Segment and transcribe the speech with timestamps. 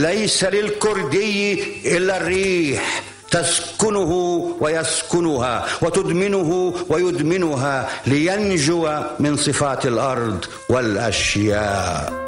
[0.00, 1.62] ليس للكردي
[1.96, 4.10] إلا الريح تسكنه
[4.60, 8.88] ويسكنها وتدمنه ويدمنها لينجو
[9.20, 12.20] من صفات الأرض والأشياء.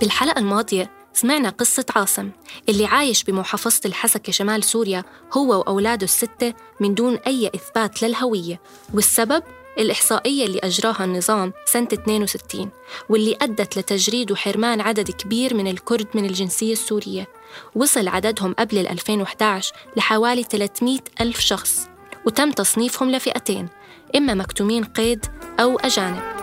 [0.00, 2.30] بالحلقة الماضية سمعنا قصة عاصم
[2.68, 8.60] اللي عايش بمحافظة الحسكة شمال سوريا هو وأولاده الستة من دون أي إثبات للهوية
[8.94, 9.42] والسبب؟
[9.80, 12.70] الإحصائية اللي أجراها النظام سنة 62
[13.08, 17.28] واللي أدت لتجريد وحرمان عدد كبير من الكرد من الجنسية السورية.
[17.74, 21.88] وصل عددهم قبل 2011 لحوالي 300 ألف شخص
[22.26, 23.68] وتم تصنيفهم لفئتين
[24.16, 25.26] إما مكتومين قيد
[25.60, 26.39] أو أجانب.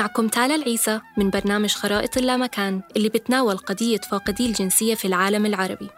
[0.00, 5.88] معكم تالا العيسى من برنامج خرائط اللامكان اللي بتناول قضية فاقدي الجنسية في العالم العربي.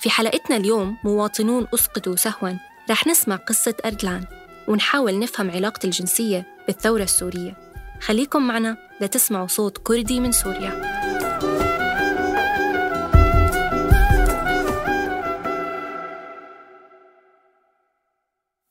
[0.00, 2.52] في حلقتنا اليوم مواطنون أسقطوا سهوا.
[2.90, 4.24] رح نسمع قصة أردلان
[4.68, 7.56] ونحاول نفهم علاقة الجنسية بالثورة السورية.
[8.00, 11.00] خليكم معنا لتسمعوا صوت كردي من سوريا.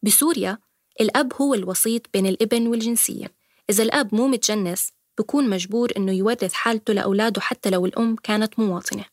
[0.04, 0.58] بسوريا
[1.02, 3.39] الأب هو الوسيط بين الإبن والجنسية.
[3.70, 9.06] إذا الأب مو متجنس بكون مجبور إنه يورث حالته لأولاده حتى لو الأم كانت مواطنة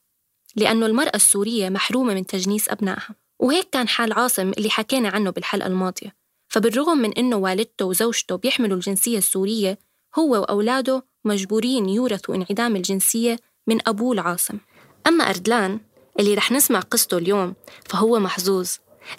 [0.56, 3.14] لأنه المرأة السورية محرومة من تجنيس أبنائها.
[3.40, 6.14] وهيك كان حال عاصم اللي حكينا عنه بالحلقة الماضية.
[6.48, 9.78] فبالرغم من إنه والدته وزوجته بيحملوا الجنسية السورية
[10.18, 14.58] هو وأولاده مجبورين يورثوا انعدام الجنسية من أبوه العاصم.
[15.06, 15.80] أما أردلان
[16.20, 18.70] اللي رح نسمع قصته اليوم فهو محظوظ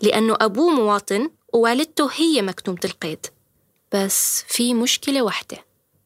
[0.02, 3.26] لأنه أبوه مواطن ووالدته هي مكتومة القيد.
[3.94, 5.58] بس في مشكلة واحدة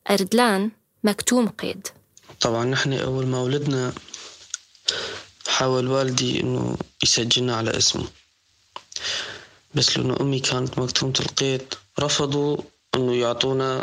[0.10, 0.72] أردلان
[1.04, 1.88] مكتوم قيد.
[2.42, 3.94] طبعا نحن أول ما ولدنا
[5.48, 8.08] حاول والدي إنه يسجلنا على اسمه.
[9.76, 12.58] بس لأنه أمي كانت مكتومة القيد رفضوا
[12.96, 13.80] إنه يعطونا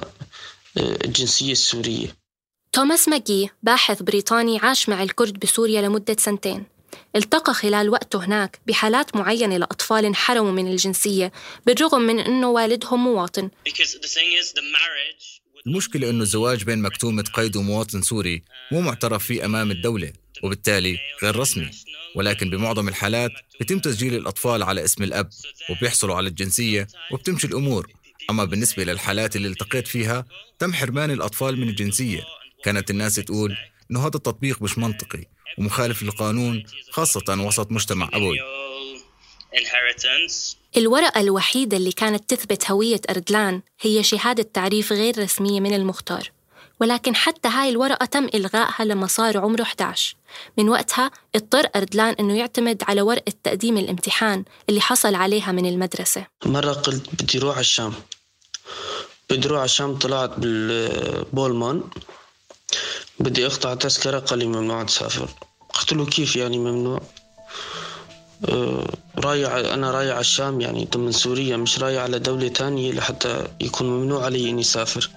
[0.78, 2.16] آه، الجنسية السورية.
[2.72, 6.64] توماس ماجي باحث بريطاني عاش مع الكرد بسوريا لمدة سنتين.
[7.16, 11.32] التقى خلال وقته هناك بحالات معينة لأطفال انحرموا من الجنسية
[11.66, 13.50] بالرغم من أنه والدهم مواطن.
[15.66, 20.12] المشكلة أنه الزواج بين مكتومة قيد ومواطن سوري مو معترف فيه أمام الدولة
[20.42, 21.70] وبالتالي غير رسمي.
[22.14, 25.28] ولكن بمعظم الحالات بتم تسجيل الأطفال على اسم الأب
[25.70, 27.92] وبيحصلوا على الجنسية وبتمشي الأمور.
[28.30, 30.24] أما بالنسبة للحالات اللي التقيت فيها
[30.58, 32.22] تم حرمان الأطفال من الجنسية.
[32.64, 33.56] كانت الناس تقول
[33.90, 35.24] إنه هذا التطبيق مش منطقي.
[35.58, 38.38] ومخالف للقانون خاصة وسط مجتمع أبوي.
[40.76, 46.30] الورقة الوحيدة اللي كانت تثبت هوية أردلان هي شهادة تعريف غير رسمية من المختار.
[46.80, 50.16] ولكن حتى هاي الورقة تم إلغائها لما صار عمره 11
[50.58, 56.26] من وقتها اضطر أردلان أنه يعتمد على ورقة تقديم الامتحان اللي حصل عليها من المدرسة.
[56.44, 57.94] مرة قلت بدي روح الشام.
[59.30, 61.82] بدي روح الشام طلعت بالبولمان
[63.20, 65.28] بدي أقطع تذكرة قال لي ممنوع تسافر.
[65.74, 67.00] قلت له كيف يعني ممنوع؟
[68.48, 68.84] آه
[69.18, 73.86] رايح أنا رايح على الشام يعني ضمن سوريا مش رايح على دولة تانية لحتى يكون
[73.86, 75.10] ممنوع علي إني سافر.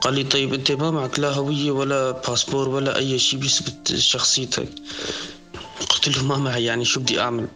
[0.00, 4.68] قال لي طيب أنت ما معك لا هوية ولا باسبور ولا أي شيء بيثبت شخصيتك.
[5.90, 7.48] قلت له ما معي يعني شو بدي أعمل؟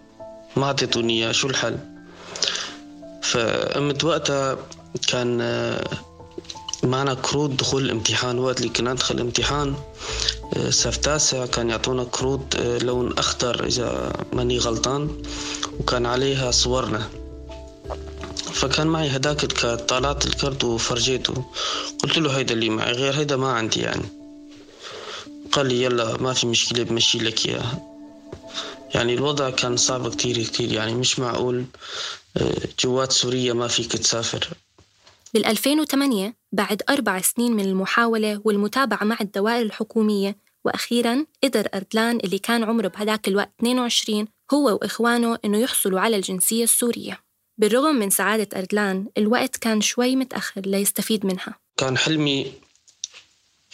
[0.57, 1.79] ما أعطيتوني إياه شو الحل؟
[3.23, 4.59] فقمت وقتها
[5.09, 5.85] كان آه،
[6.83, 9.75] معنا كروت دخول الامتحان وقت اللي كنا ندخل الامتحان
[10.57, 15.23] آه، صف تاسع كان يعطونا كروت آه، لون أخضر إذا ماني غلطان
[15.81, 17.09] وكان عليها صورنا.
[18.53, 21.45] فكان معي هداك الكارت طالعت الكارت وفرجيته.
[22.03, 24.09] قلت له هيدا اللي معي غير هيدا ما عندي يعني.
[25.53, 27.83] قال لي يلا ما في مشكلة بمشي لك إياها.
[28.95, 31.65] يعني الوضع كان صعب كتير كتير يعني مش معقول
[32.85, 34.49] جوات سوريا ما فيك تسافر.
[35.35, 42.39] بال 2008 بعد أربع سنين من المحاولة والمتابعة مع الدوائر الحكومية وأخيراً قدر أردلان اللي
[42.39, 47.21] كان عمره بهداك الوقت 22 هو وإخوانه إنه يحصلوا على الجنسية السورية.
[47.59, 51.55] بالرغم من سعادة أردلان الوقت كان شوي متأخر ليستفيد منها.
[51.77, 52.53] كان حلمي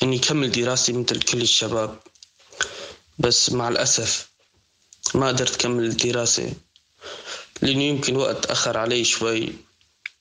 [0.03, 1.99] إني أكمل دراستي مثل كل الشباب
[3.19, 4.31] بس مع الأسف
[5.15, 6.53] ما قدرت أكمل الدراسة
[7.63, 9.53] لأنه يمكن وقت أخر علي شوي.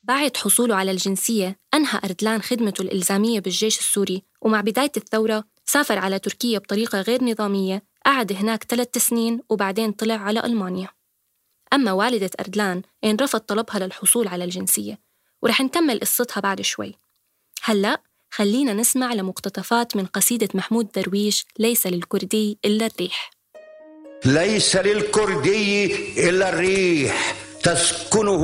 [0.04, 6.20] بعد حصوله على الجنسية أنهى أردلان خدمته الإلزامية بالجيش السوري ومع بداية الثورة سافر على
[6.20, 10.88] تركيا بطريقة غير نظامية قعد هناك ثلاث سنين وبعدين طلع على ألمانيا.
[11.74, 15.00] أما والدة أردلان إن رفض طلبها للحصول على الجنسية
[15.42, 16.96] ورح نكمل قصتها بعد شوي.
[17.64, 18.02] هلأ
[18.34, 23.32] خلينا نسمع لمقتطفات من قصيدة محمود درويش ليس للكردي إلا الريح.
[24.26, 25.86] ليس للكردي
[26.30, 27.41] إلا الريح.
[27.64, 28.44] تسكنه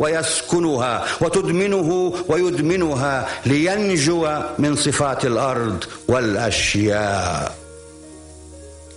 [0.00, 4.28] ويسكنها وتدمنه ويدمنها لينجو
[4.58, 7.54] من صفات الأرض والأشياء.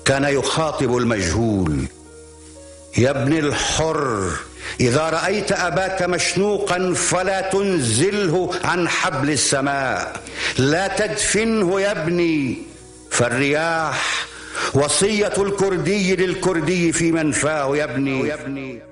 [0.06, 1.86] كان يخاطب المجهول.
[2.98, 4.30] يا ابن الحر
[4.80, 10.22] إذا رأيت أباك مشنوقا فلا تنزله عن حبل السماء.
[10.58, 12.58] لا تدفنه يا ابني.
[13.10, 14.28] فالرياح
[14.74, 18.91] وصية الكردي للكردي في منفاه يا ابني, يا ابني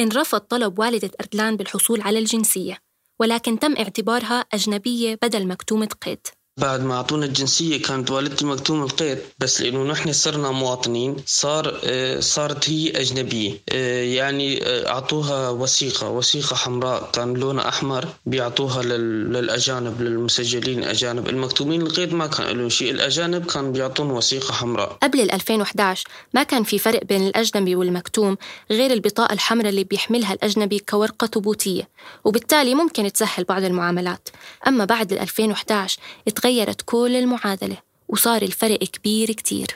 [0.00, 2.78] إن رفض طلب والدة أردلان بالحصول على الجنسية
[3.20, 6.26] ولكن تم اعتبارها أجنبية بدل مكتومة قيد.
[6.56, 12.20] بعد ما أعطونا الجنسية كانت والدتي مكتوم القيد بس لأنه نحن صرنا مواطنين صار آه،
[12.20, 13.60] صارت هي أجنبية.
[13.68, 17.10] آه، يعني آه، أعطوها وثيقة وثيقة حمراء.
[17.12, 23.72] كان لونها أحمر بيعطوها للأجانب للمسجلين الاجانب المكتومين القيد ما كان لهم شيء الأجانب كان
[23.72, 24.98] بيعطون وثيقة حمراء.
[25.02, 28.36] قبل ال 2011 ما كان في فرق بين الأجنبي والمكتوم
[28.70, 31.88] غير البطاقة الحمراء اللي بيحملها الأجنبي كورقة ثبوتية
[32.24, 34.28] وبالتالي ممكن تسهل بعض المعاملات.
[34.66, 35.98] أما بعد ال 2011
[36.42, 37.76] تغيرت كل المعادلة
[38.08, 39.66] وصار الفرق كبير كتير.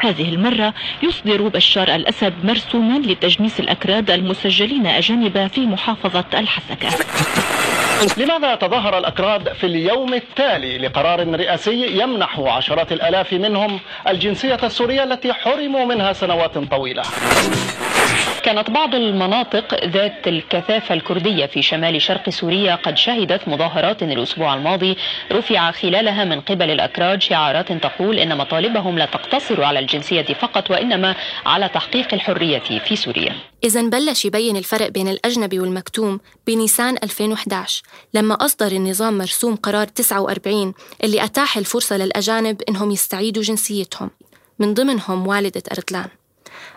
[0.00, 6.88] هذه المرة يصدر بشار الأسد مرسوما لتجنيس الأكراد المسجلين أجانب في محافظة الحسكة.
[8.16, 15.32] لماذا تظاهر الأكراد في اليوم التالي لقرار رئاسي يمنح عشرات الآلاف منهم الجنسية السورية التي
[15.32, 17.02] حرموا منها سنوات طويلة؟
[18.48, 24.96] كانت بعض المناطق ذات الكثافة الكردية في شمال شرق سوريا قد شهدت مظاهرات الأسبوع الماضي
[25.32, 31.14] رفع خلالها من قبل الأكراد شعارات تقول إن مطالبهم لا تقتصر على الجنسية فقط وإنما
[31.46, 33.34] على تحقيق الحرية في سوريا.
[33.64, 37.82] إذا بلش يبين الفرق بين الأجنبي والمكتوم بنيسان 2011
[38.14, 40.74] لما أصدر النظام مرسوم قرار 49
[41.04, 44.10] اللي أتاح الفرصة للأجانب إنهم يستعيدوا جنسيتهم
[44.58, 46.08] من ضمنهم والدة أردلان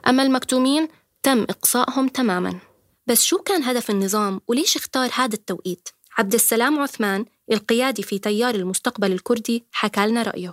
[0.08, 0.88] أما المكتومين
[1.24, 2.60] تم إقصائهم تماما.
[3.08, 8.56] بس شو كان هدف النظام وليش اختار هذا التوقيت؟ عبد السلام عثمان القيادي في تيار
[8.56, 10.52] المستقبل الكردي حكى لنا رأيه.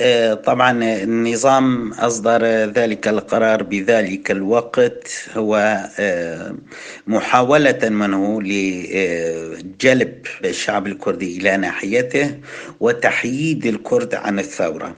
[0.00, 5.28] آه، طبعا النظام أصدر ذلك القرار بذلك الوقت.
[5.36, 6.56] هو آه،
[7.06, 12.40] محاولة منه لجلب الشعب الكردي إلى ناحيته
[12.80, 14.96] وتحييد الكرد عن الثورة.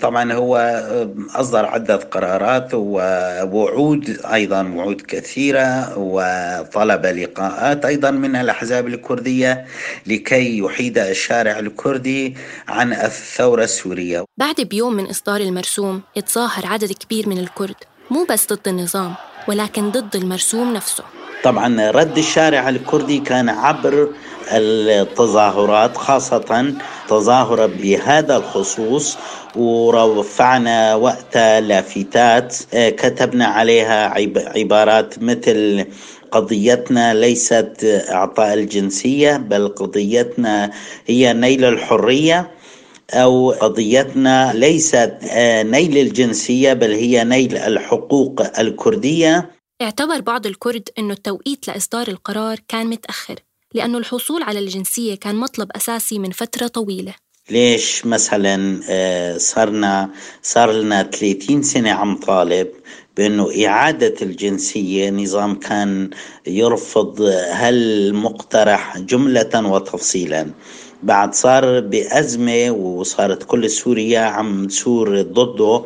[0.00, 8.86] طبعا هو آه، أصدر عدة قرارات ووعود أيضا وعود كثيرة وطلب لقاءات أيضا من الأحزاب
[8.86, 9.66] الكردية
[10.06, 12.36] لكي يحيد الشارع الكردي
[12.68, 14.24] عن الثورة السورية.
[14.36, 17.76] بعد بيوم من إصدار المرسوم يتظاهر عدد كبير من الكرد
[18.10, 19.14] مو بس ضد النظام
[19.48, 21.04] ولكن ضد المرسوم نفسه.
[21.46, 24.08] طبعا رد الشارع الكردي كان عبر
[24.52, 26.74] التظاهرات خاصة
[27.08, 29.16] تظاهرة بهذا الخصوص
[29.56, 32.56] ورفعنا وقتها لافتات.
[32.74, 34.14] كتبنا عليها
[34.56, 35.84] عبارات مثل
[36.30, 40.70] قضيتنا ليست إعطاء الجنسية بل قضيتنا
[41.06, 42.50] هي نيل الحرية
[43.14, 49.55] أو قضيتنا ليست آه، نيل الجنسية بل هي نيل الحقوق الكردية.
[49.82, 53.34] اعتبر بعض الكرد إنه التوقيت لإصدار القرار كان متأخر
[53.74, 57.14] لأنه الحصول على الجنسية كان مطلب أساسي من فترة طويلة.
[57.50, 60.10] ليش مثلا آه، صرنا
[60.42, 62.68] صار لنا 30 سنة عم طالب
[63.16, 66.10] بأنه إعادة الجنسية نظام كان
[66.46, 70.50] يرفض هالمقترح جملة وتفصيلا.
[71.02, 75.84] بعد صار بأزمة وصارت كل سوريا عم تسور ضده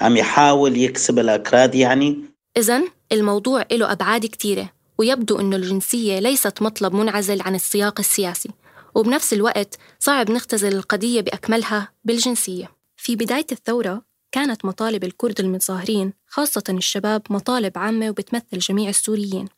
[0.00, 2.18] عم يحاول يكسب الأكراد يعني.
[2.56, 8.50] إذا الموضوع له أبعاد كتيرة ويبدو أن الجنسية ليست مطلب منعزل عن السياق السياسي.
[8.94, 12.72] وبنفس الوقت صعب نختزل القضية بأكملها بالجنسية.
[12.96, 19.48] في بداية الثورة كانت مطالب الكرد المتظاهرين خاصة الشباب مطالب عامة وبتمثل جميع السوريين.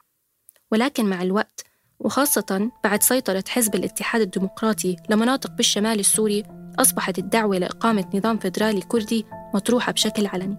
[0.73, 1.65] ولكن مع الوقت
[1.99, 6.43] وخاصة بعد سيطرة حزب الاتحاد الديمقراطي لمناطق بالشمال السوري
[6.79, 10.57] أصبحت الدعوة لإقامة نظام فيدرالي كردي مطروحة بشكل علني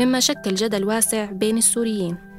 [0.00, 2.31] مما شكل جدل واسع بين السوريين.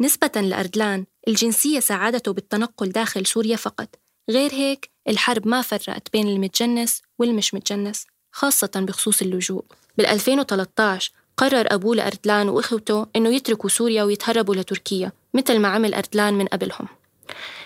[0.00, 3.88] نسبة لأردلان الجنسية ساعدته بالتنقل داخل سوريا فقط.
[4.30, 9.64] غير هيك الحرب ما فرقت بين المتجنس والمش متجنس خاصة بخصوص اللجوء.
[9.98, 16.34] بال 2013 قرر أبوه لأردلان وإخوته إنه يتركوا سوريا ويتهربوا لتركيا مثل ما عمل أردلان
[16.34, 16.88] من قبلهم.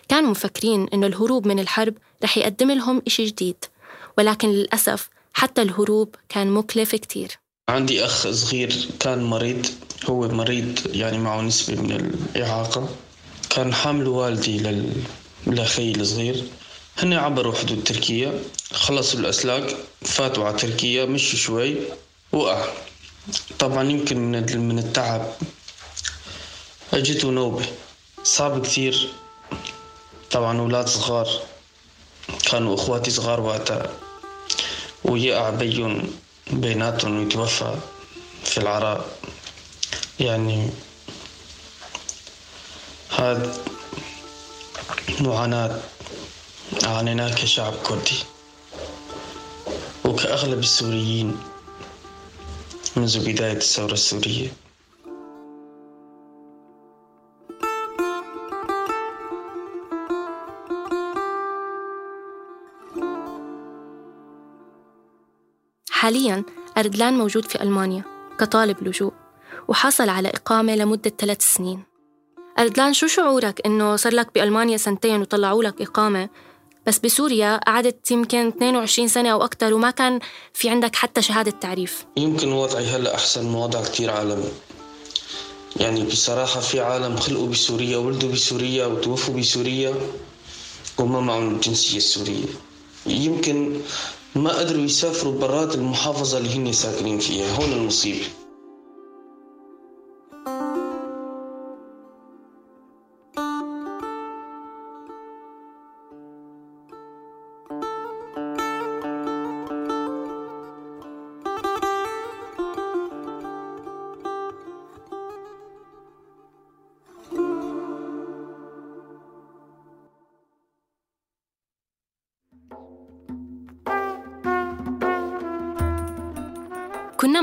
[0.08, 1.94] كانوا مفكرين إنه الهروب من الحرب
[2.24, 3.64] رح يقدم لهم إشي جديد
[4.18, 7.38] ولكن للأسف حتى الهروب كان مكلف كتير.
[7.70, 9.66] عندي أخ صغير كان مريض
[10.10, 11.92] هو مريض يعني معه نسبة من
[12.36, 12.88] الإعاقة.
[13.50, 14.92] كان حامل والدي لل...
[15.46, 16.44] لأخي الصغير.
[16.98, 21.76] هن عبروا حدود تركيا خلصوا الأسلاك فاتوا على تركيا مشوا شوي
[22.32, 22.64] وقع.
[23.58, 25.32] طبعا يمكن من من التعب.
[26.92, 27.66] أجته نوبة.
[28.24, 29.08] صعب كثير.
[30.30, 31.28] طبعا أولاد صغار.
[32.50, 33.90] كانوا إخواتي صغار وقتها.
[35.04, 36.10] ويقع بيهم
[36.52, 37.74] بيناتهم ويتوفى
[38.44, 39.08] في العراء.
[40.20, 40.70] يعني
[43.18, 43.54] هذا
[45.20, 45.80] معاناة
[46.84, 48.18] عانيناه كشعب كردي
[50.04, 51.38] وكأغلب السوريين
[52.96, 54.52] منذ بداية الثورة السورية.
[66.10, 66.44] حالياً
[66.78, 68.02] أردلان موجود في ألمانيا
[68.40, 69.12] كطالب لجوء
[69.68, 71.82] وحصل على إقامة لمدة ثلاث سنين.
[72.58, 76.28] أردلان شو شعورك إنه صار لك بألمانيا سنتين وطلعوا لك إقامة؟
[76.86, 80.20] بس بسوريا قعدت يمكن 22 سنة أو أكثر وما كان
[80.52, 82.04] في عندك حتى شهادة تعريف.
[82.16, 84.44] يمكن وضعي هلأ أحسن من وضع كثير عالم
[85.76, 89.94] يعني بصراحة في عالم خلقوا بسوريا ولدوا بسوريا وتوفوا بسوريا
[90.98, 92.46] وما معهم الجنسية السورية.
[93.06, 93.80] يمكن
[94.34, 98.26] ما قدروا يسافروا برات المحافظة اللي هن ساكنين فيها هون المصيبة.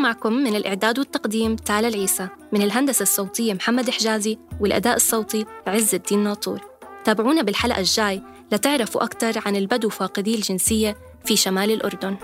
[0.07, 6.23] معكم من الإعداد والتقديم تالا العيسى من الهندسة الصوتية محمد حجازي والأداء الصوتي عز الدين
[6.23, 6.61] ناطور.
[7.05, 8.21] تابعونا بالحلقة الجاي
[8.51, 12.15] لتعرفوا أكثر عن البدو فاقدي الجنسية في شمال الأردن.